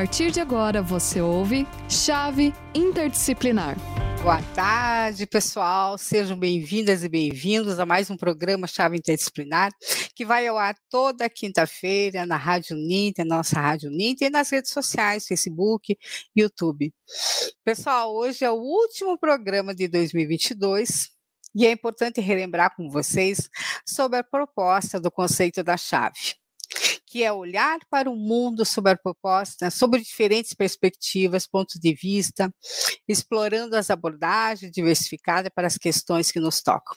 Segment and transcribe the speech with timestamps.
[0.00, 3.76] partir de agora você ouve Chave Interdisciplinar.
[4.22, 5.98] Boa tarde, pessoal.
[5.98, 9.70] Sejam bem-vindas e bem-vindos a mais um programa Chave Interdisciplinar,
[10.14, 14.70] que vai ao ar toda quinta-feira na Rádio Ninter, nossa Rádio Ninter, e nas redes
[14.70, 15.94] sociais, Facebook,
[16.34, 16.94] YouTube.
[17.62, 21.10] Pessoal, hoje é o último programa de 2022
[21.54, 23.50] e é importante relembrar com vocês
[23.86, 26.39] sobre a proposta do conceito da chave
[27.10, 32.54] que é olhar para o mundo sob a proposta, sobre diferentes perspectivas, pontos de vista,
[33.08, 36.96] explorando as abordagens diversificadas para as questões que nos tocam.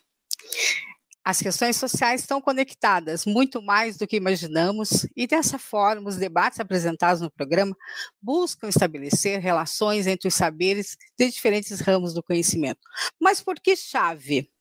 [1.25, 6.59] As questões sociais estão conectadas muito mais do que imaginamos, e dessa forma, os debates
[6.59, 7.75] apresentados no programa
[8.21, 12.81] buscam estabelecer relações entre os saberes de diferentes ramos do conhecimento.
[13.19, 14.52] Mas por que chave?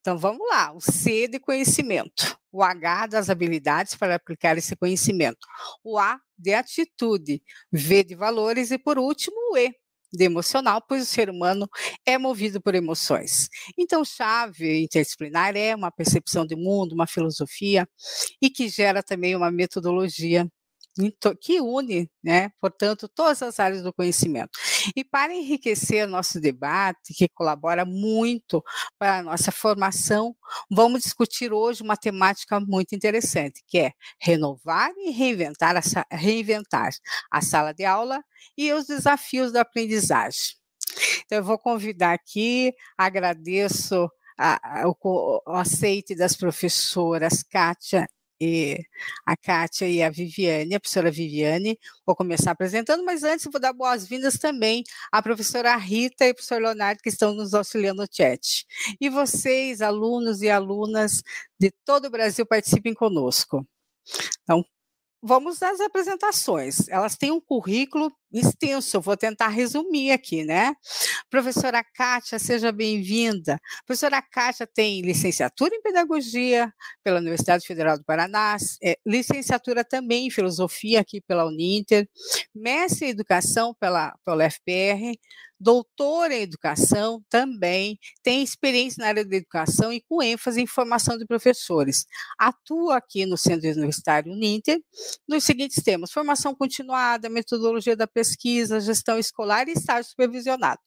[0.00, 5.46] Então vamos lá, o C de conhecimento, o H das habilidades para aplicar esse conhecimento,
[5.84, 9.74] o A de atitude, V de valores e por último o E
[10.12, 11.68] de emocional, pois o ser humano
[12.04, 13.48] é movido por emoções.
[13.78, 17.88] Então, chave interdisciplinar é uma percepção de mundo, uma filosofia
[18.42, 20.50] e que gera também uma metodologia
[21.40, 24.50] que une, né, portanto, todas as áreas do conhecimento.
[24.96, 28.62] E para enriquecer nosso debate, que colabora muito
[28.98, 30.34] para a nossa formação,
[30.70, 36.90] vamos discutir hoje uma temática muito interessante, que é renovar e reinventar a, reinventar
[37.30, 38.22] a sala de aula
[38.56, 40.54] e os desafios da aprendizagem.
[41.24, 48.08] Então, eu vou convidar aqui, agradeço a, a, o, o aceite das professoras Kátia
[48.40, 48.78] e
[49.26, 51.78] a Kátia e a Viviane, a professora Viviane.
[52.06, 56.60] Vou começar apresentando, mas antes vou dar boas-vindas também à professora Rita e ao professor
[56.62, 58.64] Leonardo, que estão nos auxiliando no chat.
[59.00, 61.22] E vocês, alunos e alunas
[61.58, 63.66] de todo o Brasil, participem conosco.
[64.42, 64.64] Então,
[65.22, 66.88] vamos às apresentações.
[66.88, 70.74] Elas têm um currículo extenso, eu vou tentar resumir aqui, né?
[71.28, 73.58] Professora Kátia, seja bem-vinda.
[73.86, 80.30] Professora Kátia tem licenciatura em Pedagogia pela Universidade Federal do Paraná, é, licenciatura também em
[80.30, 82.08] Filosofia aqui pela Uninter,
[82.54, 85.16] mestre em Educação pela, pela FPR,
[85.60, 91.18] doutora em educação também, tem experiência na área da educação e com ênfase em formação
[91.18, 92.06] de professores.
[92.38, 94.80] Atua aqui no Centro Universitário Uninter
[95.28, 100.80] nos seguintes temas: formação continuada, metodologia da pesquisa, gestão escolar e estágio supervisionado.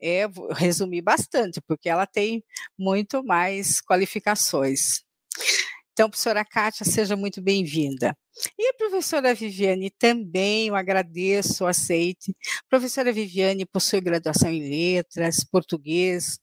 [0.00, 2.44] É, vou resumir bastante, porque ela tem
[2.78, 5.02] muito mais qualificações.
[5.92, 8.16] Então, professora Kátia, seja muito bem-vinda.
[8.58, 12.32] E a professora Viviane também, eu agradeço o aceite.
[12.66, 16.38] A professora Viviane possui graduação em letras, português,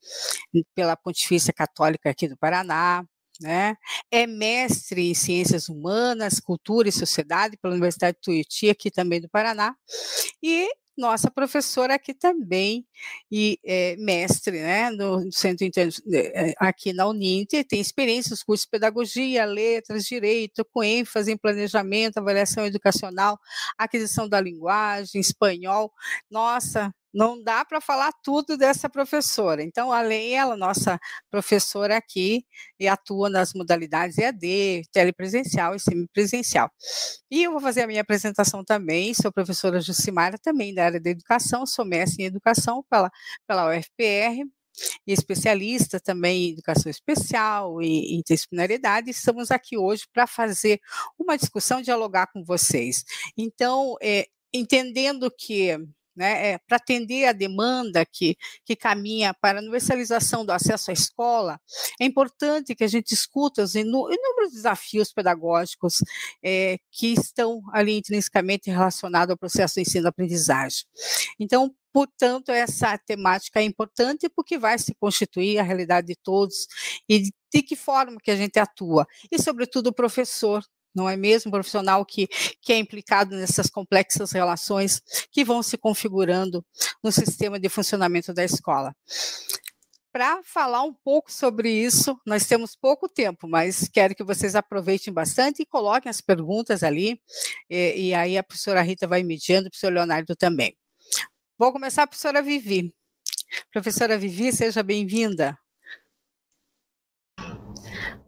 [0.74, 3.06] pela Pontifícia Católica aqui do Paraná,
[3.42, 3.76] né?
[4.12, 9.30] É mestre em Ciências Humanas, Cultura e Sociedade pela Universidade de Tuiuti, aqui também do
[9.30, 9.76] Paraná,
[10.42, 12.86] e nossa professora aqui também,
[13.32, 15.66] e é, mestre né, no Centro
[16.14, 21.38] é, aqui na Uninter, tem experiência nos cursos de Pedagogia, Letras, Direito, com ênfase em
[21.38, 23.40] Planejamento, Avaliação Educacional,
[23.78, 25.92] Aquisição da Linguagem, Espanhol.
[26.30, 29.64] Nossa, não dá para falar tudo dessa professora.
[29.64, 31.00] Então, além ela, nossa
[31.30, 32.46] professora aqui,
[32.80, 36.72] e atua nas modalidades EAD, telepresencial e semipresencial.
[37.30, 41.10] E eu vou fazer a minha apresentação também, sou professora Jucimara, também da área da
[41.10, 43.12] educação, sou mestre em educação pela,
[43.48, 44.46] pela UFPR,
[45.06, 49.10] e especialista também em educação especial e interdisciplinaridade.
[49.10, 50.80] Estamos aqui hoje para fazer
[51.20, 53.04] uma discussão, dialogar com vocês.
[53.38, 55.78] Então, é, entendendo que
[56.16, 58.36] né, é, para atender a demanda que,
[58.66, 61.60] que caminha para a universalização do acesso à escola,
[62.00, 66.04] é importante que a gente escuta os inúmeros desafios pedagógicos
[66.44, 70.86] é, que estão ali intrinsecamente relacionados ao processo de ensino-aprendizagem.
[71.40, 76.68] Então, portanto, essa temática é importante porque vai se constituir a realidade de todos
[77.08, 81.50] e de que forma que a gente atua, e sobretudo o professor, não é mesmo?
[81.50, 82.28] Um profissional que,
[82.62, 85.02] que é implicado nessas complexas relações
[85.32, 86.66] que vão se configurando
[87.04, 88.96] no sistema de funcionamento da escola.
[90.12, 95.14] Para falar um pouco sobre isso, nós temos pouco tempo, mas quero que vocês aproveitem
[95.14, 97.22] bastante e coloquem as perguntas ali,
[97.70, 100.76] e, e aí a professora Rita vai mediando, o professor Leonardo também.
[101.58, 102.94] Vou começar a professora Vivi.
[103.72, 105.58] Professora Vivi, seja bem-vinda.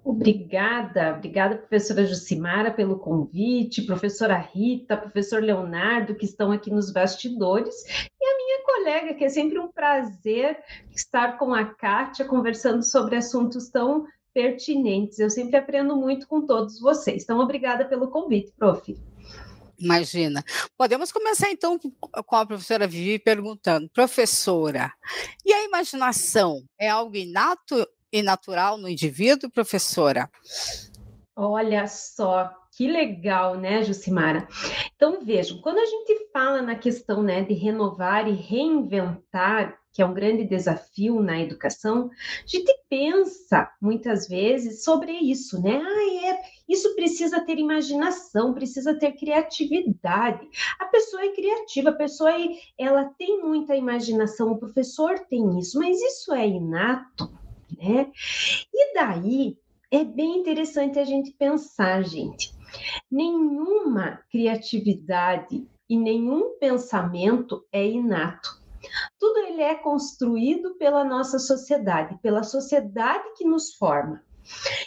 [0.04, 7.74] Obrigada, obrigada, professora Jucimara, pelo convite, professora Rita, professor Leonardo, que estão aqui nos bastidores,
[7.88, 10.58] e a minha colega, que é sempre um prazer
[10.94, 15.20] estar com a Kátia conversando sobre assuntos tão pertinentes.
[15.20, 17.24] Eu sempre aprendo muito com todos vocês.
[17.24, 18.94] Então, obrigada pelo convite, prof.
[19.80, 20.44] Imagina.
[20.78, 24.92] Podemos começar então com a professora Vivi perguntando, professora,
[25.46, 30.30] e a imaginação é algo inato e natural no indivíduo, professora?
[31.36, 34.48] Olha só, que legal, né, Jucimara?
[34.95, 40.06] Então, vejam, quando a gente fala na questão né, de renovar e reinventar, que é
[40.06, 42.10] um grande desafio na educação,
[42.44, 45.81] a gente pensa muitas vezes sobre isso, né?
[45.83, 50.48] Ah, é, isso precisa ter imaginação, precisa ter criatividade.
[50.80, 55.77] A pessoa é criativa, a pessoa é, ela tem muita imaginação, o professor tem isso,
[55.77, 57.31] mas isso é inato,
[57.81, 58.12] né?
[58.74, 59.58] E daí
[59.92, 62.54] é bem interessante a gente pensar, gente.
[63.12, 68.62] Nenhuma criatividade e nenhum pensamento é inato.
[69.20, 74.24] Tudo ele é construído pela nossa sociedade, pela sociedade que nos forma.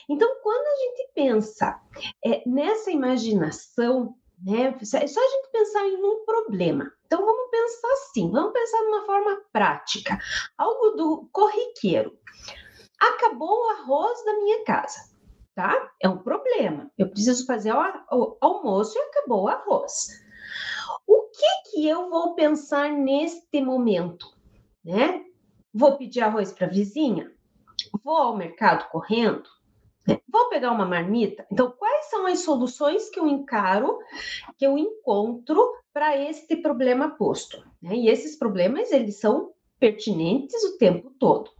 [0.08, 1.80] Então, quando a gente pensa
[2.24, 6.92] é, nessa imaginação, né, é só a gente pensar em um problema.
[7.06, 10.18] Então, vamos pensar assim, vamos pensar de uma forma prática,
[10.58, 12.18] algo do corriqueiro.
[12.98, 15.16] Acabou o arroz da minha casa
[15.56, 15.90] tá?
[16.00, 16.92] É um problema.
[16.96, 20.22] Eu preciso fazer o almoço e acabou o arroz.
[21.06, 24.30] O que que eu vou pensar neste momento,
[24.84, 25.24] né?
[25.72, 27.32] Vou pedir arroz para a vizinha?
[28.04, 29.48] Vou ao mercado correndo?
[30.06, 30.20] Né?
[30.28, 31.46] Vou pegar uma marmita?
[31.50, 33.98] Então, quais são as soluções que eu encaro,
[34.58, 37.64] que eu encontro para este problema posto?
[37.82, 37.96] Né?
[37.96, 41.50] E esses problemas, eles são pertinentes o tempo todo.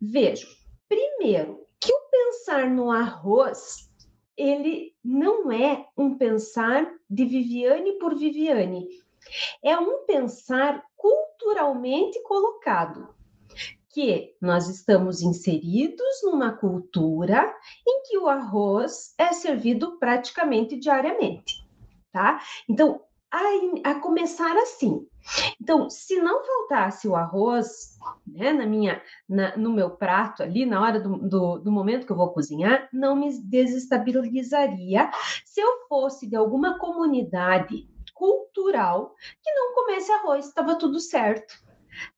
[0.00, 0.48] Vejo,
[0.88, 3.90] primeiro, que o pensar no arroz,
[4.36, 8.88] ele não é um pensar de Viviane por Viviane.
[9.62, 13.14] É um pensar culturalmente colocado,
[13.90, 17.54] que nós estamos inseridos numa cultura
[17.86, 21.66] em que o arroz é servido praticamente diariamente,
[22.12, 22.40] tá?
[22.68, 25.06] Então, a, a começar assim.
[25.60, 30.80] Então, se não faltasse o arroz, né, na minha, na, no meu prato ali, na
[30.80, 35.10] hora do, do, do, momento que eu vou cozinhar, não me desestabilizaria
[35.44, 41.54] se eu fosse de alguma comunidade cultural que não comesse arroz, estava tudo certo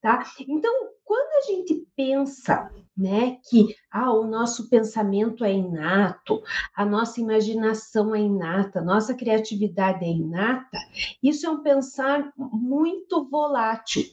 [0.01, 0.25] tá?
[0.49, 0.73] Então,
[1.13, 6.43] quando a gente pensa, né, que ah, o nosso pensamento é inato,
[6.75, 10.79] a nossa imaginação é inata, a nossa criatividade é inata,
[11.23, 14.05] isso é um pensar muito volátil.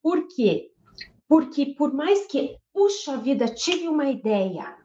[0.00, 0.70] Por quê?
[1.26, 4.76] Porque por mais que, puxa vida, tive uma ideia,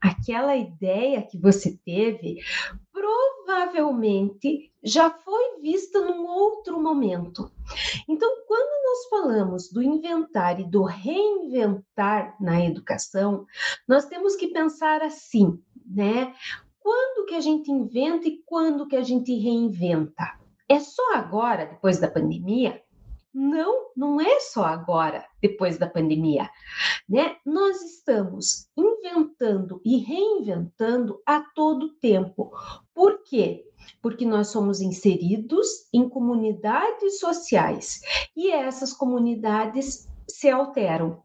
[0.00, 2.38] aquela ideia que você teve
[2.92, 7.50] provavelmente já foi vista num outro momento.
[8.08, 13.44] Então, quando nós falamos do inventar e do reinventar na educação,
[13.86, 16.34] nós temos que pensar assim, né?
[16.78, 20.38] Quando que a gente inventa e quando que a gente reinventa?
[20.68, 22.82] É só agora, depois da pandemia?
[23.32, 26.50] Não, não é só agora, depois da pandemia,
[27.08, 27.36] né?
[27.46, 32.50] Nós estamos inventando e reinventando a todo tempo.
[32.92, 33.64] Por quê?
[34.02, 38.00] Porque nós somos inseridos em comunidades sociais
[38.36, 41.22] e essas comunidades se alteram.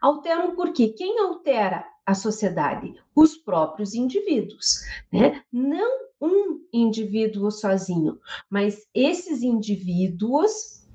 [0.00, 2.94] Alteram porque quem altera a sociedade?
[3.14, 5.42] Os próprios indivíduos, né?
[5.50, 10.85] Não um indivíduo sozinho, mas esses indivíduos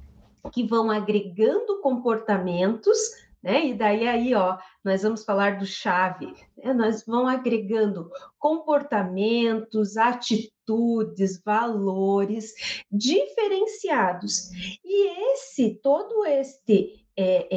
[0.52, 2.98] que vão agregando comportamentos,
[3.42, 3.66] né?
[3.68, 6.74] E daí aí, ó, nós vamos falar do chave, né?
[6.74, 12.54] nós vamos agregando comportamentos, atitudes, valores
[12.92, 14.52] diferenciados.
[14.86, 17.48] E esse, todo este é,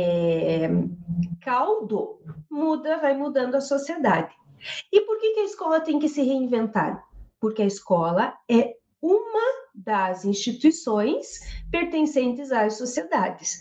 [0.64, 0.70] é,
[1.40, 2.18] caldo
[2.50, 4.34] muda, vai mudando a sociedade.
[4.90, 7.04] E por que, que a escola tem que se reinventar?
[7.38, 8.74] Porque a escola é
[9.04, 13.60] uma das instituições pertencentes às sociedades.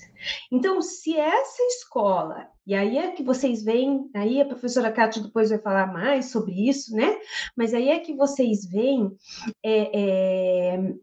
[0.49, 5.49] Então, se essa escola, e aí é que vocês veem, aí a professora Cátia depois
[5.49, 7.19] vai falar mais sobre isso, né?
[7.57, 9.11] Mas aí é que vocês veem
[9.61, 10.93] é, é,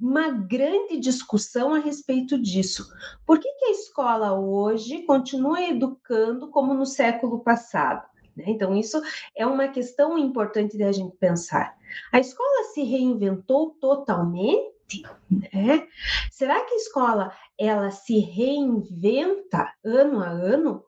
[0.00, 2.88] uma grande discussão a respeito disso.
[3.26, 8.02] Por que, que a escola hoje continua educando como no século passado?
[8.34, 8.44] Né?
[8.48, 9.00] Então, isso
[9.36, 11.76] é uma questão importante da gente pensar.
[12.12, 15.02] A escola se reinventou totalmente?
[15.30, 15.86] Né?
[16.30, 20.84] Será que a escola ela se reinventa ano a ano?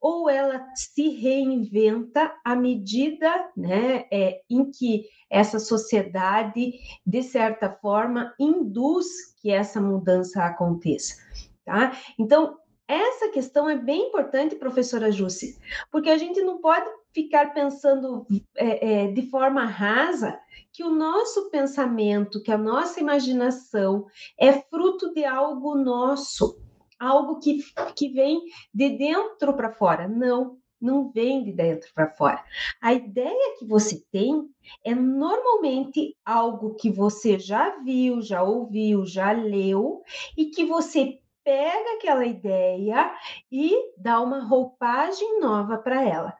[0.00, 6.72] Ou ela se reinventa à medida né, é, em que essa sociedade,
[7.06, 9.06] de certa forma, induz
[9.40, 11.16] que essa mudança aconteça?
[11.62, 11.92] Tá?
[12.18, 12.56] Então,
[12.88, 15.58] essa questão é bem importante, professora Jússi,
[15.90, 20.38] porque a gente não pode ficar pensando é, é, de forma rasa
[20.76, 24.04] que o nosso pensamento, que a nossa imaginação
[24.38, 26.60] é fruto de algo nosso,
[27.00, 27.60] algo que,
[27.94, 28.42] que vem
[28.74, 30.06] de dentro para fora.
[30.06, 32.44] Não, não vem de dentro para fora.
[32.78, 34.46] A ideia que você tem
[34.84, 40.02] é normalmente algo que você já viu, já ouviu, já leu
[40.36, 43.14] e que você pega aquela ideia
[43.50, 46.36] e dá uma roupagem nova para ela.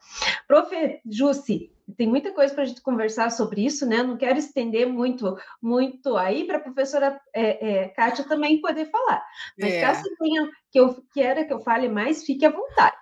[0.47, 4.03] Profe, Jussi, tem muita coisa para a gente conversar sobre isso, né?
[4.03, 9.25] Não quero estender muito, muito aí para a professora é, é, Kátia também poder falar.
[9.59, 9.81] Mas é.
[9.81, 12.95] caso tenha que eu queira que eu fale mais, fique à vontade.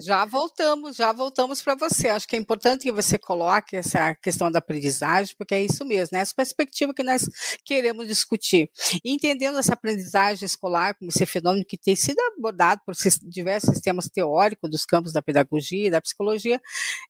[0.00, 2.08] Já voltamos, já voltamos para você.
[2.08, 6.16] Acho que é importante que você coloque essa questão da aprendizagem, porque é isso mesmo,
[6.16, 6.20] né?
[6.20, 7.28] Essa perspectiva que nós
[7.66, 8.70] queremos discutir.
[9.04, 12.94] Entendendo essa aprendizagem escolar como esse fenômeno que tem sido abordado por
[13.24, 16.62] diversos sistemas teóricos dos campos da pedagogia da psicologia,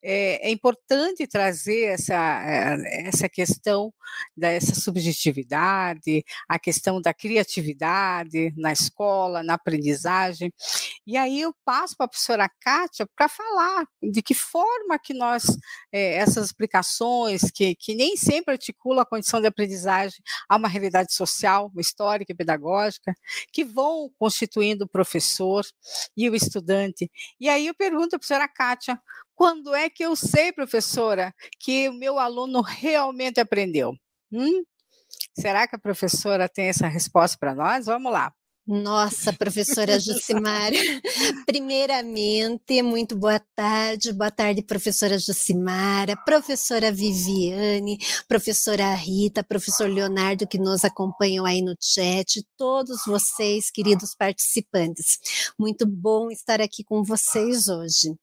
[0.02, 3.92] é, é importante trazer essa, é, essa questão
[4.36, 10.52] dessa subjetividade, a questão da criatividade na escola, na aprendizagem.
[11.06, 15.44] E aí eu passo para a professora Kátia para falar de que forma que nós,
[15.92, 21.12] é, essas explicações, que, que nem sempre articulam a condição de aprendizagem a uma realidade
[21.14, 23.14] social, histórica e pedagógica,
[23.52, 25.64] que vão constituindo o professor
[26.16, 27.10] e o estudante.
[27.38, 29.00] E aí eu pergunto à professora Kátia,
[29.34, 33.94] quando é que eu sei, professora, que o meu aluno realmente aprendeu?
[34.30, 34.62] Hum?
[35.38, 37.86] Será que a professora tem essa resposta para nós?
[37.86, 38.32] Vamos lá.
[38.70, 40.76] Nossa, professora Jucimara.
[41.44, 44.12] Primeiramente, muito boa tarde.
[44.12, 47.98] Boa tarde, professora Jucimara, professora Viviane,
[48.28, 55.18] professora Rita, professor Leonardo, que nos acompanham aí no chat, todos vocês, queridos participantes.
[55.58, 58.14] Muito bom estar aqui com vocês hoje.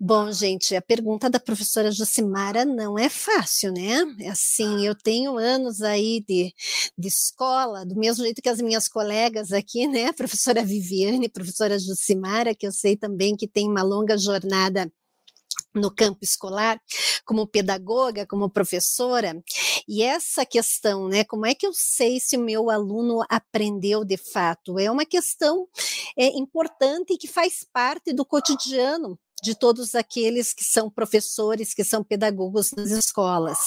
[0.00, 4.04] Bom, gente, a pergunta da professora Josimara não é fácil, né?
[4.20, 6.54] É assim, eu tenho anos aí de,
[6.96, 10.06] de escola, do mesmo jeito que as minhas colegas aqui, né?
[10.06, 14.88] A professora Viviane, professora Josimara, que eu sei também que tem uma longa jornada
[15.74, 16.80] no campo escolar,
[17.24, 19.42] como pedagoga, como professora,
[19.86, 24.16] e essa questão, né, como é que eu sei se o meu aluno aprendeu de
[24.16, 24.78] fato?
[24.78, 25.66] É uma questão
[26.16, 32.02] é, importante que faz parte do cotidiano de todos aqueles que são professores, que são
[32.02, 33.58] pedagogos nas escolas.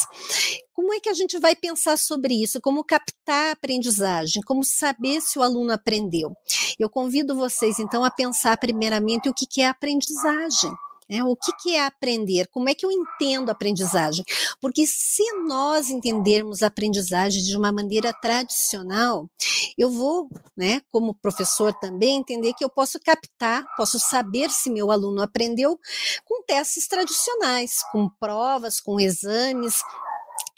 [0.74, 2.60] Como é que a gente vai pensar sobre isso?
[2.62, 4.42] Como captar a aprendizagem?
[4.44, 6.34] Como saber se o aluno aprendeu?
[6.80, 10.72] Eu convido vocês, então, a pensar primeiramente o que é aprendizagem.
[11.12, 12.48] É, o que, que, é aprender?
[12.48, 14.24] Como é que eu entendo a aprendizagem?
[14.62, 19.30] Porque se nós entendermos a aprendizagem de uma maneira tradicional,
[19.78, 24.90] eu vou, né, como professor também, entender que eu posso captar, posso saber se meu
[24.90, 25.78] aluno aprendeu
[26.24, 29.82] com testes tradicionais, com provas, com exames,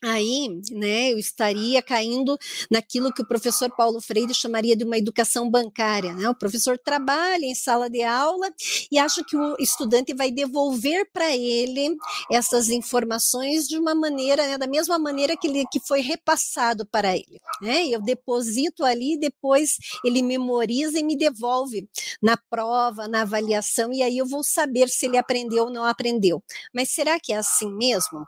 [0.04, 2.38] aí, né, eu estaria caindo
[2.70, 6.28] naquilo que o professor Paulo Freire chamaria de uma educação bancária, né?
[6.30, 8.50] O professor trabalha em sala de aula
[8.92, 11.96] e acha que o estudante vai devolver para ele
[12.32, 17.16] essas informações de uma maneira, né, da mesma maneira que ele que foi repassado para
[17.16, 17.88] ele, né?
[17.88, 21.88] Eu deposito ali, depois ele memoriza e me devolve
[22.22, 26.44] na prova, na avaliação e aí eu vou saber se ele aprendeu ou não aprendeu.
[26.74, 28.26] Mas será que é assim mesmo?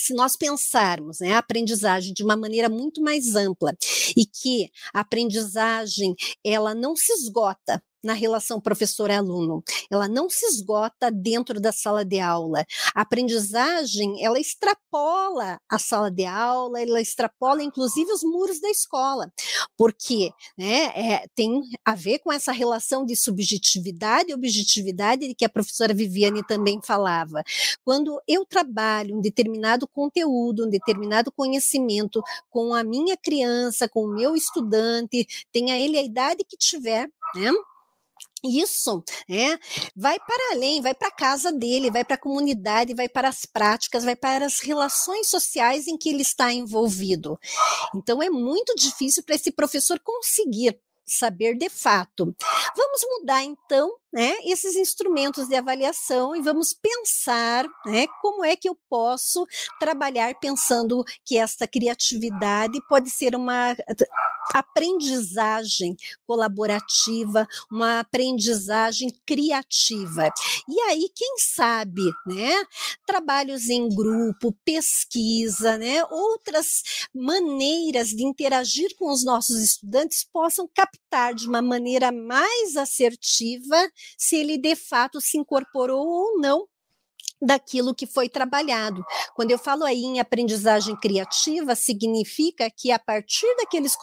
[0.00, 3.72] Se nós pensarmos né, a aprendizagem de uma maneira muito mais ampla
[4.16, 6.14] e que a aprendizagem
[6.44, 9.62] ela não se esgota na relação professor-aluno.
[9.90, 12.64] Ela não se esgota dentro da sala de aula.
[12.94, 19.32] A aprendizagem, ela extrapola a sala de aula, ela extrapola inclusive os muros da escola,
[19.76, 25.48] porque né, é, tem a ver com essa relação de subjetividade e objetividade que a
[25.48, 27.42] professora Viviane também falava.
[27.84, 34.14] Quando eu trabalho um determinado conteúdo, um determinado conhecimento com a minha criança, com o
[34.14, 37.50] meu estudante, tenha ele a idade que tiver, né?
[38.42, 39.58] Isso é,
[39.94, 43.44] vai para além, vai para a casa dele, vai para a comunidade, vai para as
[43.44, 47.38] práticas, vai para as relações sociais em que ele está envolvido.
[47.94, 50.78] Então é muito difícil para esse professor conseguir
[51.12, 52.34] saber de fato.
[52.76, 58.68] Vamos mudar então né, esses instrumentos de avaliação e vamos pensar né, como é que
[58.68, 59.46] eu posso
[59.78, 63.76] trabalhar pensando que esta criatividade pode ser uma
[64.52, 70.28] aprendizagem colaborativa, uma aprendizagem criativa.
[70.68, 72.64] E aí, quem sabe, né,
[73.06, 76.82] trabalhos em grupo, pesquisa, né, outras
[77.14, 80.99] maneiras de interagir com os nossos estudantes possam captar
[81.34, 83.76] de uma maneira mais assertiva
[84.16, 86.66] se ele de fato se incorporou ou não
[87.40, 89.04] daquilo que foi trabalhado.
[89.34, 93.96] Quando eu falo aí em aprendizagem criativa, significa que a partir daqueles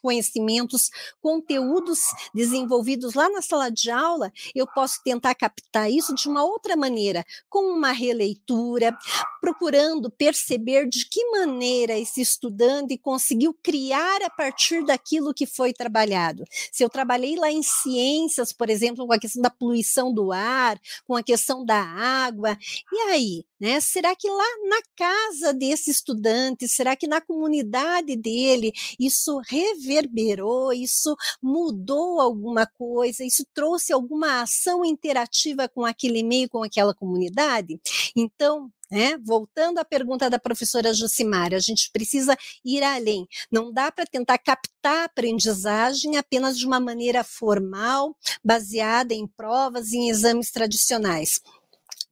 [0.00, 2.00] conhecimentos, conteúdos
[2.34, 7.24] desenvolvidos lá na sala de aula, eu posso tentar captar isso de uma outra maneira,
[7.48, 8.96] com uma releitura,
[9.40, 16.44] procurando perceber de que maneira esse estudante conseguiu criar a partir daquilo que foi trabalhado.
[16.72, 20.78] Se eu trabalhei lá em ciências, por exemplo, com a questão da poluição do ar,
[21.06, 22.56] com a questão da água,
[22.92, 23.80] e aí, né?
[23.80, 31.16] Será que lá na casa desse estudante, será que na comunidade dele isso reverberou, isso
[31.42, 37.80] mudou alguma coisa, isso trouxe alguma ação interativa com aquele meio, com aquela comunidade?
[38.16, 39.18] Então, né?
[39.18, 43.26] Voltando à pergunta da professora Jucimara, a gente precisa ir além.
[43.50, 49.92] Não dá para tentar captar a aprendizagem apenas de uma maneira formal, baseada em provas
[49.92, 51.40] e em exames tradicionais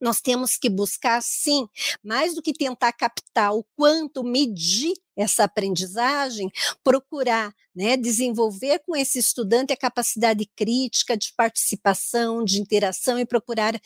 [0.01, 1.69] nós temos que buscar, sim,
[2.03, 6.51] mais do que tentar captar o quanto medir essa aprendizagem,
[6.85, 13.79] procurar né, desenvolver com esse estudante a capacidade crítica de participação, de interação e procurar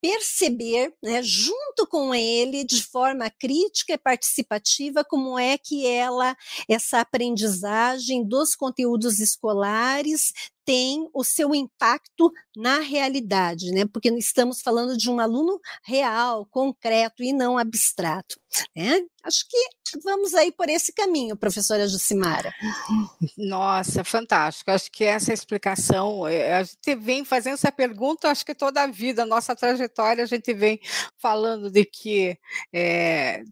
[0.00, 6.34] perceber, né, junto com ele, de forma crítica e participativa, como é que ela,
[6.66, 10.32] essa aprendizagem dos conteúdos escolares
[10.64, 13.84] tem o seu impacto na realidade, né?
[13.86, 18.38] Porque estamos falando de um aluno real, concreto e não abstrato.
[18.76, 19.02] Né?
[19.22, 22.52] Acho que vamos aí por esse caminho, professora Jucimara.
[23.36, 24.70] Nossa, fantástico.
[24.70, 28.86] Acho que essa explicação, eh, a gente vem fazendo essa pergunta, acho que toda a
[28.86, 30.80] vida, nossa trajetória, a gente vem
[31.18, 32.38] falando de que
[32.72, 33.42] é,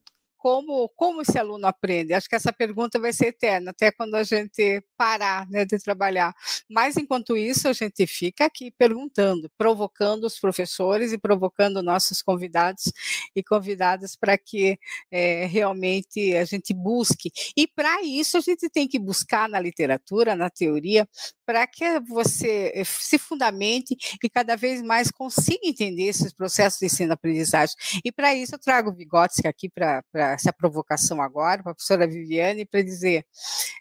[0.49, 2.15] como, como esse aluno aprende?
[2.15, 6.35] Acho que essa pergunta vai ser eterna, até quando a gente parar né, de trabalhar.
[6.71, 12.91] Mas, enquanto isso, a gente fica aqui perguntando, provocando os professores e provocando nossos convidados
[13.37, 14.79] e convidadas para que
[15.11, 17.31] é, realmente a gente busque.
[17.55, 21.07] E, para isso, a gente tem que buscar na literatura, na teoria,
[21.45, 26.87] para que você eh, se fundamente e cada vez mais consiga entender esses processos de
[26.87, 27.75] ensino-aprendizagem.
[28.03, 30.03] E, para isso, eu trago o Vygotsky aqui para
[30.39, 33.25] essa provocação agora, para a professora Viviane, para dizer,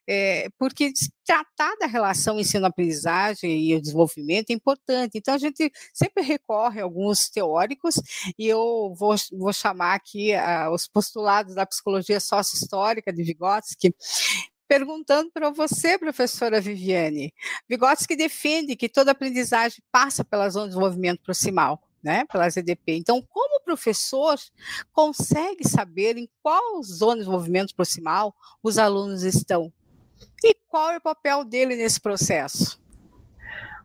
[0.08, 0.92] é, porque
[1.26, 5.18] tratar da relação ensino-aprendizagem e o desenvolvimento é importante.
[5.18, 7.96] Então, a gente sempre recorre a alguns teóricos,
[8.38, 13.94] e eu vou, vou chamar aqui uh, os postulados da psicologia sócio-histórica de Vygotsky,
[14.68, 17.34] perguntando para você, professora Viviane.
[17.70, 22.98] Vygotsky defende que toda aprendizagem passa pela zona de desenvolvimento proximal né, pela ZDP.
[22.98, 24.38] Então, como o professor
[24.92, 28.34] consegue saber em qual zona de desenvolvimento proximal
[28.64, 29.72] os alunos estão?
[30.44, 32.82] E qual é o papel dele nesse processo?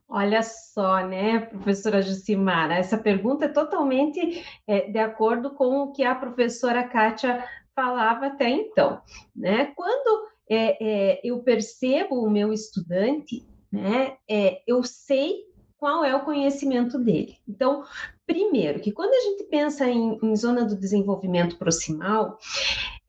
[0.08, 6.04] Olha só, né, professora Jucimara, essa pergunta é totalmente é, de acordo com o que
[6.04, 7.42] a professora Kátia
[7.74, 9.00] falava até então,
[9.34, 9.72] né?
[9.74, 15.44] Quando é, é, eu percebo o meu estudante, né, é, eu sei
[15.82, 17.38] qual é o conhecimento dele.
[17.48, 17.82] Então,
[18.24, 22.38] primeiro, que quando a gente pensa em, em zona do desenvolvimento proximal,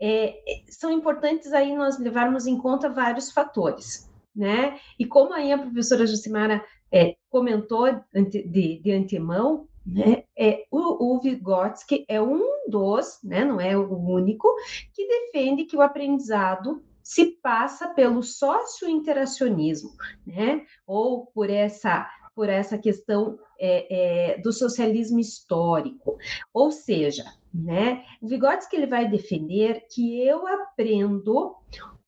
[0.01, 4.79] é, são importantes aí nós levarmos em conta vários fatores, né?
[4.97, 11.21] E como aí a professora Jucimara é, comentou de, de, antemão, né, é, o, o
[11.21, 14.47] Vygotsky é um dos, né, não é o único,
[14.91, 19.91] que defende que o aprendizado se passa pelo sócio-interacionismo,
[20.25, 26.17] né, ou por essa por essa questão é, é, do socialismo histórico.
[26.53, 31.55] Ou seja, né, o Vygotsky ele vai defender que eu aprendo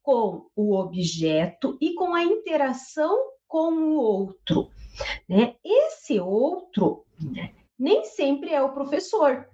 [0.02, 4.70] com o objeto e com a interação com o outro.
[5.28, 5.56] Né?
[5.64, 7.06] Esse outro
[7.78, 9.48] nem sempre é o professor.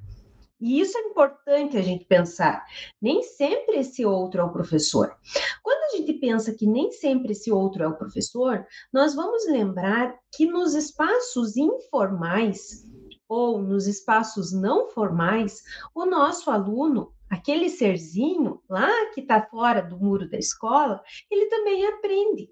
[0.59, 2.63] E isso é importante a gente pensar.
[3.01, 5.17] Nem sempre esse outro é o professor.
[5.63, 10.17] Quando a gente pensa que nem sempre esse outro é o professor, nós vamos lembrar
[10.31, 12.85] que nos espaços informais
[13.27, 15.63] ou nos espaços não formais,
[15.95, 21.85] o nosso aluno, aquele serzinho lá que está fora do muro da escola, ele também
[21.85, 22.49] aprende.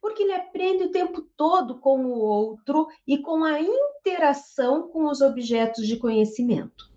[0.00, 5.20] Porque ele aprende o tempo todo com o outro e com a interação com os
[5.20, 6.92] objetos de conhecimento.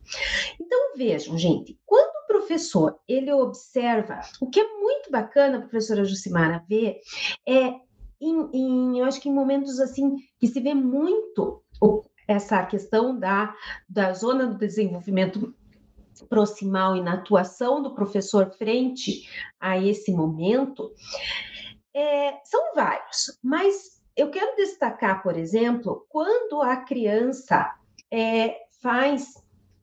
[0.62, 6.64] Então vejam, gente, quando o professor ele observa, o que é muito bacana, professora Jucimara,
[6.68, 7.00] ver
[7.48, 7.76] é
[8.20, 11.64] em, em, eu acho que em momentos assim que se vê muito
[12.28, 13.54] essa questão da,
[13.88, 15.54] da zona do desenvolvimento
[16.30, 20.92] proximal e na atuação do professor frente a esse momento,
[21.94, 27.76] é, são vários, mas eu quero destacar, por exemplo, quando a criança
[28.10, 29.34] é, faz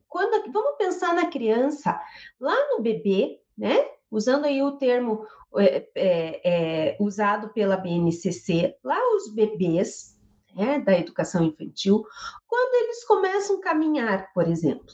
[0.09, 1.99] quando vamos pensar na criança,
[2.39, 3.92] lá no bebê, né?
[4.13, 5.25] Usando aí o termo
[5.57, 10.15] é, é, é, usado pela BNCC, lá os bebês
[10.55, 12.05] né, da educação infantil,
[12.45, 14.93] quando eles começam a caminhar, por exemplo.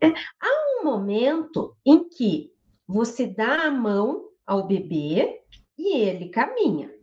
[0.00, 2.52] É, há um momento em que
[2.86, 5.40] você dá a mão ao bebê
[5.76, 6.94] e ele caminha.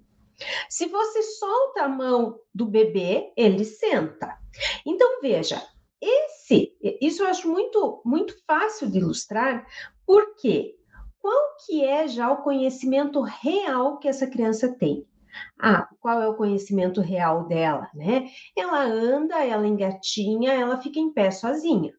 [0.70, 4.38] Se você solta a mão do bebê, ele senta.
[4.86, 5.62] Então veja,
[6.02, 9.68] esse, isso eu acho muito muito fácil de ilustrar,
[10.06, 10.79] porque
[11.22, 15.06] qual que é já o conhecimento real que essa criança tem?
[15.60, 18.30] Ah, qual é o conhecimento real dela, né?
[18.58, 21.94] Ela anda, ela engatinha, ela fica em pé sozinha.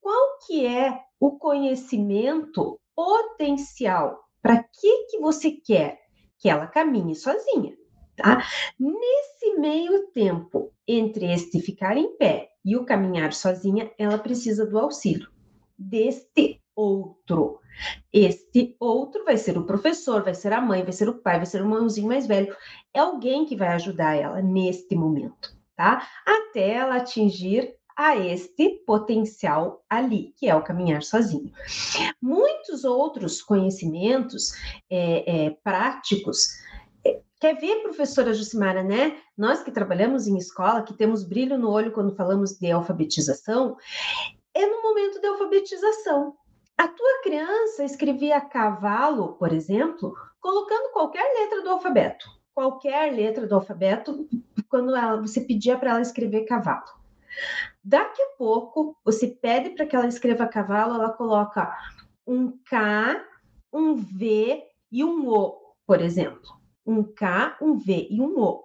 [0.00, 4.24] Qual que é o conhecimento potencial?
[4.42, 6.00] Para que que você quer
[6.38, 7.76] que ela caminhe sozinha,
[8.16, 8.42] tá?
[8.78, 14.78] Nesse meio tempo entre este ficar em pé e o caminhar sozinha, ela precisa do
[14.78, 15.28] auxílio
[15.78, 17.60] deste outro.
[18.12, 21.46] Este outro vai ser o professor, vai ser a mãe, vai ser o pai, vai
[21.46, 22.54] ser o irmãozinho mais velho.
[22.92, 26.06] É alguém que vai ajudar ela neste momento, tá?
[26.26, 31.52] Até ela atingir a este potencial ali, que é o caminhar sozinho.
[32.20, 34.52] Muitos outros conhecimentos
[34.88, 36.48] é, é, práticos.
[37.06, 39.18] É, quer ver, professora Jucimara, né?
[39.36, 43.76] Nós que trabalhamos em escola, que temos brilho no olho quando falamos de alfabetização,
[44.54, 46.34] é no momento da alfabetização.
[46.80, 52.24] A tua criança escrevia cavalo, por exemplo, colocando qualquer letra do alfabeto.
[52.54, 54.26] Qualquer letra do alfabeto,
[54.66, 56.86] quando ela, você pedia para ela escrever cavalo.
[57.84, 61.70] Daqui a pouco, você pede para que ela escreva cavalo, ela coloca
[62.26, 63.26] um K,
[63.70, 68.64] um V e um O, por exemplo um K, um V e um O.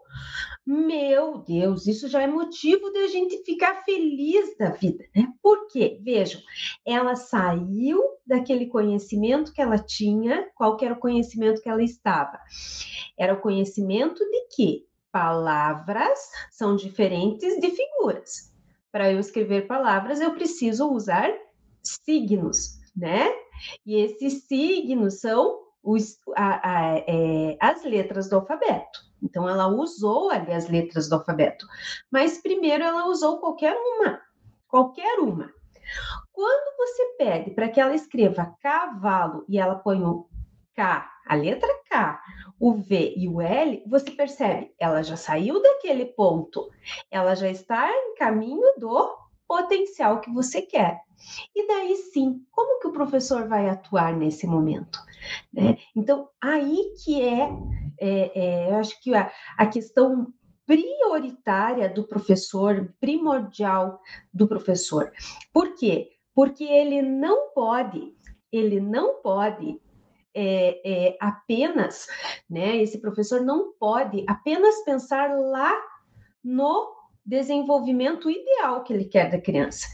[0.66, 5.32] Meu Deus, isso já é motivo de a gente ficar feliz da vida, né?
[5.40, 6.00] Por quê?
[6.02, 6.42] Vejam,
[6.84, 12.40] ela saiu daquele conhecimento que ela tinha, qual era o conhecimento que ela estava?
[13.16, 16.20] Era o conhecimento de que palavras
[16.52, 18.52] são diferentes de figuras.
[18.92, 21.32] Para eu escrever palavras, eu preciso usar
[21.84, 23.28] signos, né?
[23.86, 29.06] E esses signos são os, a, a, é, as letras do alfabeto.
[29.22, 31.66] Então, ela usou ali as letras do alfabeto.
[32.12, 34.20] Mas primeiro ela usou qualquer uma.
[34.68, 35.54] Qualquer uma.
[36.34, 40.28] Quando você pede para que ela escreva cavalo e ela põe o
[40.76, 42.22] K, a letra K,
[42.60, 46.70] o V e o L, você percebe, ela já saiu daquele ponto,
[47.10, 51.02] ela já está em caminho do potencial que você quer.
[51.56, 55.00] E daí sim, como que o professor vai atuar nesse momento?
[55.54, 55.78] Né?
[55.96, 57.50] Então, aí que é,
[58.00, 60.34] é, é eu acho que a, a questão
[60.66, 64.02] prioritária do professor, primordial
[64.34, 65.12] do professor.
[65.54, 66.10] Por quê?
[66.34, 68.14] Porque ele não pode,
[68.52, 69.80] ele não pode
[70.34, 72.08] é, é, apenas,
[72.50, 72.76] né?
[72.78, 75.74] Esse professor não pode apenas pensar lá
[76.44, 76.95] no
[77.26, 79.88] desenvolvimento ideal que ele quer da criança.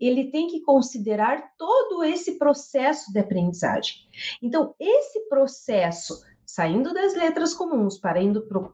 [0.00, 4.08] Ele tem que considerar todo esse processo de aprendizagem.
[4.42, 8.68] Então, esse processo, saindo das letras comuns para indo para o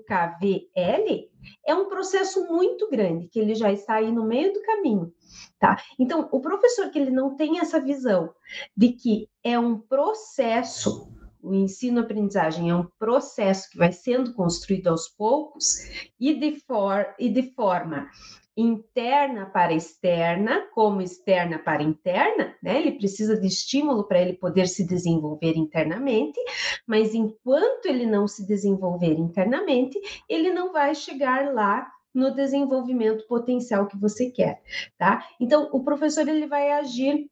[0.00, 1.30] KVL,
[1.66, 5.12] é um processo muito grande, que ele já está aí no meio do caminho.
[5.58, 5.82] Tá?
[5.98, 8.32] Então, o professor que ele não tem essa visão
[8.76, 11.09] de que é um processo
[11.42, 15.76] o ensino-aprendizagem é um processo que vai sendo construído aos poucos
[16.18, 18.08] e de, for, e de forma
[18.56, 22.78] interna para externa, como externa para interna, né?
[22.78, 26.38] Ele precisa de estímulo para ele poder se desenvolver internamente,
[26.86, 29.98] mas enquanto ele não se desenvolver internamente,
[30.28, 34.60] ele não vai chegar lá no desenvolvimento potencial que você quer,
[34.98, 35.24] tá?
[35.40, 37.30] Então, o professor ele vai agir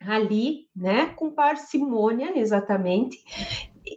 [0.00, 3.18] ali, né, com parcimônia, exatamente,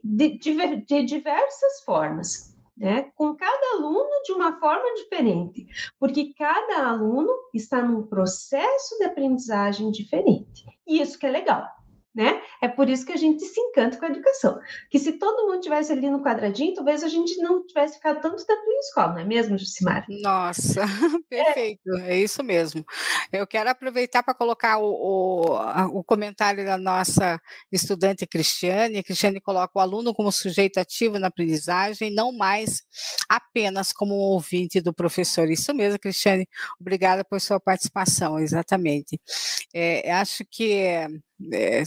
[0.04, 5.66] de, de, de diversas formas, né, com cada aluno de uma forma diferente,
[6.00, 10.66] porque cada aluno está num processo de aprendizagem diferente.
[10.86, 11.83] E isso que é legal
[12.14, 12.42] né?
[12.62, 14.60] É por isso que a gente se encanta com a educação.
[14.90, 18.46] Que se todo mundo tivesse ali no quadradinho, talvez a gente não tivesse ficado tanto
[18.46, 20.06] tempo em escola, não é mesmo, Jucimar?
[20.08, 20.82] Nossa,
[21.30, 22.14] perfeito, é.
[22.14, 22.86] é isso mesmo.
[23.32, 29.00] Eu quero aproveitar para colocar o, o, o, comentário da nossa estudante Cristiane.
[29.00, 32.84] A Cristiane coloca o aluno como sujeito ativo na aprendizagem, não mais
[33.28, 35.50] apenas como um ouvinte do professor.
[35.50, 36.48] Isso mesmo, Cristiane.
[36.80, 39.20] Obrigada por sua participação, exatamente.
[39.74, 40.74] É, acho que
[41.52, 41.84] é,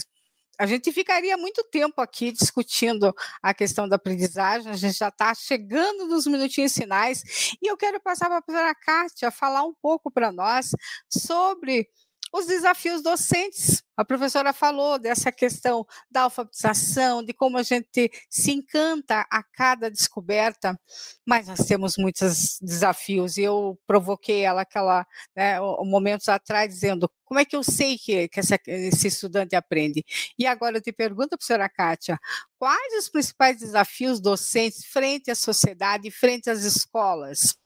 [0.57, 5.33] a gente ficaria muito tempo aqui discutindo a questão da aprendizagem, a gente já está
[5.35, 7.23] chegando nos minutinhos finais,
[7.61, 10.71] e eu quero passar para a Kátia falar um pouco para nós
[11.09, 11.87] sobre
[12.33, 13.83] os desafios docentes.
[13.95, 19.89] A professora falou dessa questão da alfabetização, de como a gente se encanta a cada
[19.89, 20.79] descoberta,
[21.25, 23.37] mas nós temos muitos desafios.
[23.37, 28.29] E eu provoquei ela aquela né, momentos atrás dizendo como é que eu sei que,
[28.29, 30.05] que essa, esse estudante aprende?
[30.39, 32.17] E agora eu te pergunto, professora Kátia,
[32.57, 37.57] quais os principais desafios docentes frente à sociedade, frente às escolas?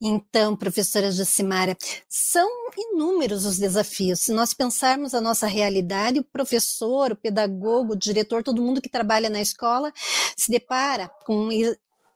[0.00, 1.76] Então, professora Jacimara,
[2.08, 4.20] são inúmeros os desafios.
[4.20, 8.88] Se nós pensarmos a nossa realidade, o professor, o pedagogo, o diretor, todo mundo que
[8.88, 9.92] trabalha na escola
[10.36, 11.48] se depara com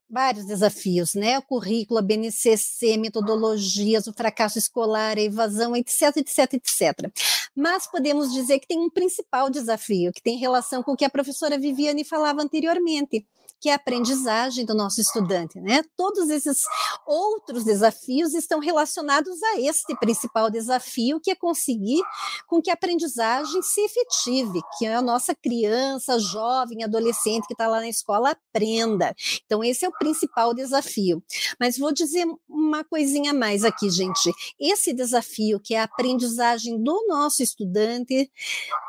[0.08, 1.38] vários desafios, né?
[1.38, 7.10] O currículo, a BNCC, metodologias, o fracasso escolar, a evasão, etc, etc, etc.
[7.56, 11.10] Mas podemos dizer que tem um principal desafio, que tem relação com o que a
[11.10, 13.26] professora Viviane falava anteriormente,
[13.62, 15.84] que é a aprendizagem do nosso estudante, né?
[15.96, 16.62] Todos esses
[17.06, 22.02] outros desafios estão relacionados a este principal desafio, que é conseguir
[22.48, 27.78] com que a aprendizagem se efetive, que a nossa criança, jovem, adolescente que está lá
[27.78, 29.14] na escola aprenda.
[29.46, 31.22] Então, esse é o principal desafio.
[31.60, 34.32] Mas vou dizer uma coisinha a mais aqui, gente.
[34.58, 38.28] Esse desafio, que é a aprendizagem do nosso estudante,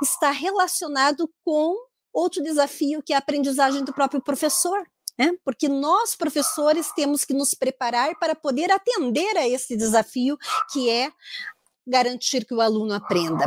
[0.01, 1.75] está relacionado com
[2.13, 4.83] Outro desafio que é a aprendizagem do próprio professor.
[5.17, 5.31] Né?
[5.45, 10.37] Porque nós, professores, temos que nos preparar para poder atender a esse desafio,
[10.71, 11.11] que é
[11.85, 13.45] garantir que o aluno aprenda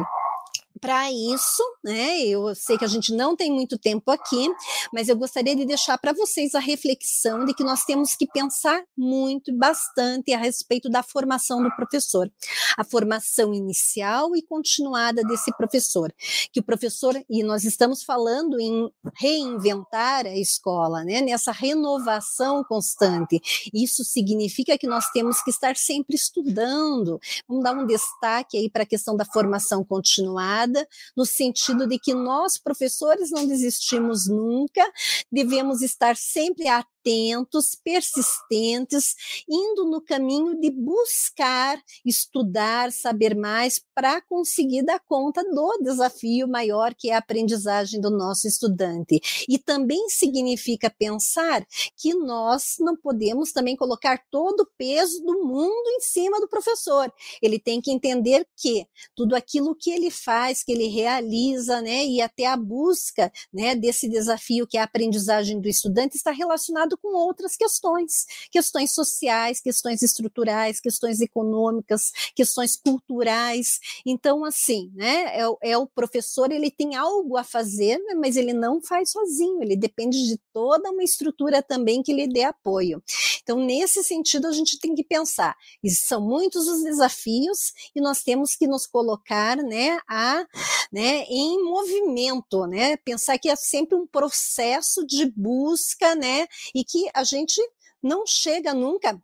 [0.80, 2.20] para isso, né?
[2.20, 4.48] Eu sei que a gente não tem muito tempo aqui,
[4.92, 8.82] mas eu gostaria de deixar para vocês a reflexão de que nós temos que pensar
[8.96, 12.30] muito bastante a respeito da formação do professor,
[12.76, 16.12] a formação inicial e continuada desse professor,
[16.52, 21.20] que o professor e nós estamos falando em reinventar a escola, né?
[21.20, 23.40] Nessa renovação constante.
[23.72, 27.18] Isso significa que nós temos que estar sempre estudando.
[27.48, 30.86] Vamos dar um destaque aí para a questão da formação continuada
[31.16, 34.84] no sentido de que nós, professores, não desistimos nunca,
[35.30, 39.14] devemos estar sempre atentos atentos, persistentes,
[39.48, 46.94] indo no caminho de buscar, estudar, saber mais para conseguir dar conta do desafio maior
[46.94, 49.20] que é a aprendizagem do nosso estudante.
[49.48, 51.64] E também significa pensar
[51.96, 57.12] que nós não podemos também colocar todo o peso do mundo em cima do professor.
[57.40, 62.20] Ele tem que entender que tudo aquilo que ele faz, que ele realiza, né, e
[62.20, 67.16] até a busca, né, desse desafio que é a aprendizagem do estudante está relacionado com
[67.16, 73.78] outras questões, questões sociais, questões estruturais, questões econômicas, questões culturais.
[74.04, 78.52] Então, assim, né, é, é o professor, ele tem algo a fazer, né, mas ele
[78.52, 83.02] não faz sozinho, ele depende de toda uma estrutura também que lhe dê apoio.
[83.42, 88.22] Então, nesse sentido, a gente tem que pensar, e são muitos os desafios e nós
[88.22, 90.44] temos que nos colocar, né, a,
[90.92, 97.08] né, em movimento, né, pensar que é sempre um processo de busca, né, e que
[97.14, 97.60] a gente
[98.02, 99.20] não chega nunca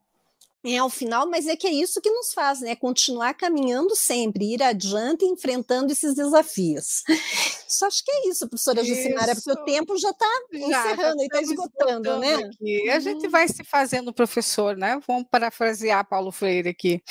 [0.64, 2.77] é ao final, mas é que é isso que nos faz, né?
[2.77, 7.03] Continuar caminhando sempre, ir adiante, enfrentando esses desafios.
[7.66, 11.40] Só acho que é isso, professora Jucimara, porque o tempo já está encerrando e está
[11.40, 12.35] esgotando, né?
[12.35, 12.88] Aqui.
[12.90, 15.01] A gente vai se fazendo professor, né?
[15.09, 17.03] Vamos parafrasear Paulo Freire aqui.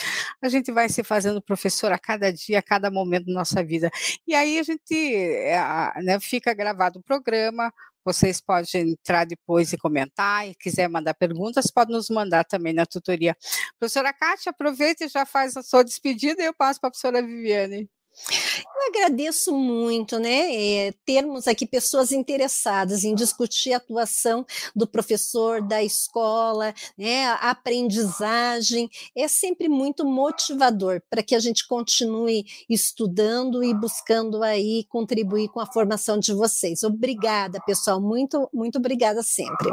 [0.42, 3.92] A gente vai se fazendo professor a cada dia, a cada momento da nossa vida.
[4.26, 5.58] E aí a gente é,
[6.04, 7.74] né, fica gravado o programa,
[8.06, 12.86] vocês podem entrar depois e comentar, e quiser mandar perguntas, pode nos mandar também na
[12.86, 13.36] tutoria.
[13.80, 17.22] Professora Kátia, aproveita e já faz a sua despedida e eu passo para a professora
[17.22, 17.90] Viviane.
[18.76, 24.46] Eu agradeço muito, né, é, termos aqui pessoas interessadas em discutir a atuação
[24.76, 31.68] do professor, da escola, né, a aprendizagem, é sempre muito motivador para que a gente
[31.68, 36.84] continue estudando e buscando aí contribuir com a formação de vocês.
[36.84, 39.72] Obrigada, pessoal, muito, muito obrigada sempre.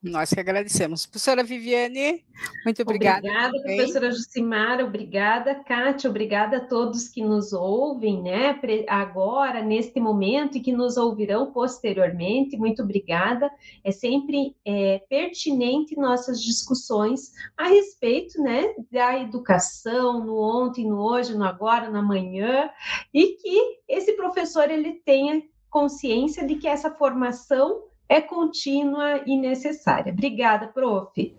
[0.00, 1.06] Nós que agradecemos.
[1.06, 2.24] Professora Viviane,
[2.64, 3.18] muito obrigada.
[3.18, 8.56] Obrigada, professora Jucimara, obrigada, Kátia, obrigada a todos que nos ouvem, né,
[8.86, 13.50] agora, neste momento, e que nos ouvirão posteriormente, muito obrigada.
[13.82, 21.36] É sempre é, pertinente nossas discussões a respeito, né, da educação, no ontem, no hoje,
[21.36, 22.70] no agora, no amanhã,
[23.12, 30.12] e que esse professor, ele tenha consciência de que essa formação é contínua e necessária.
[30.12, 31.36] Obrigada, prof.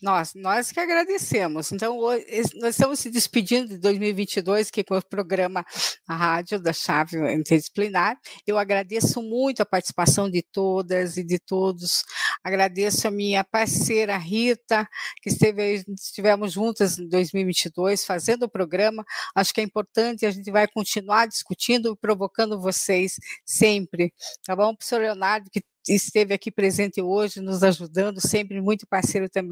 [0.00, 1.72] Nós, nós que agradecemos.
[1.72, 5.64] Então, nós estamos se despedindo de 2022, que é o programa
[6.08, 8.16] a Rádio da Chave Interdisciplinar.
[8.46, 12.02] Eu agradeço muito a participação de todas e de todos.
[12.42, 14.88] Agradeço a minha parceira Rita,
[15.22, 19.04] que esteve, estivemos juntas em 2022 fazendo o programa.
[19.34, 24.74] Acho que é importante, a gente vai continuar discutindo e provocando vocês sempre, tá bom?
[24.74, 29.49] Professor Leonardo, que esteve aqui presente hoje, nos ajudando, sempre muito parceiro também.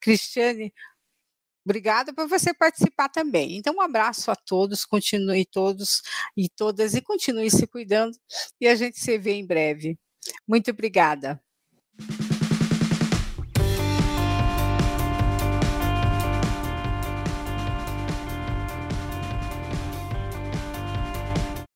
[0.00, 0.72] Cristiane,
[1.64, 3.56] obrigada por você participar também.
[3.56, 6.02] Então, um abraço a todos, continue todos
[6.36, 8.16] e todas e continue se cuidando
[8.60, 9.98] e a gente se vê em breve.
[10.46, 11.40] Muito obrigada.